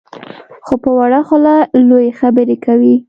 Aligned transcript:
خو 0.65 0.73
په 0.83 0.89
وړه 0.97 1.19
خوله 1.27 1.55
لویې 1.89 2.11
خبرې 2.19 2.55
کوي. 2.65 2.95